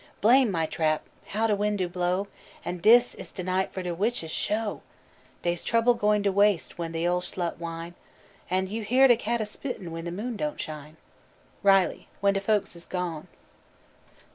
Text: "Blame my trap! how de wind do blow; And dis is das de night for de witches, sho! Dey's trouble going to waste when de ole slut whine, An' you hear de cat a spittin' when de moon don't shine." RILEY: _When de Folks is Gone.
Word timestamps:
"Blame 0.19 0.49
my 0.49 0.65
trap! 0.65 1.03
how 1.27 1.45
de 1.45 1.55
wind 1.55 1.77
do 1.77 1.87
blow; 1.87 2.27
And 2.65 2.81
dis 2.81 3.13
is 3.13 3.27
das 3.27 3.31
de 3.33 3.43
night 3.43 3.71
for 3.71 3.83
de 3.83 3.93
witches, 3.93 4.31
sho! 4.31 4.81
Dey's 5.43 5.63
trouble 5.63 5.93
going 5.93 6.23
to 6.23 6.31
waste 6.31 6.79
when 6.79 6.91
de 6.91 7.07
ole 7.07 7.21
slut 7.21 7.59
whine, 7.59 7.93
An' 8.49 8.65
you 8.65 8.81
hear 8.81 9.07
de 9.07 9.15
cat 9.15 9.41
a 9.41 9.45
spittin' 9.45 9.91
when 9.91 10.05
de 10.05 10.11
moon 10.11 10.37
don't 10.37 10.59
shine." 10.59 10.97
RILEY: 11.61 12.07
_When 12.23 12.33
de 12.33 12.41
Folks 12.41 12.75
is 12.75 12.87
Gone. 12.87 13.27